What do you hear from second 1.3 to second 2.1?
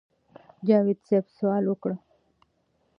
سوال وکړۀ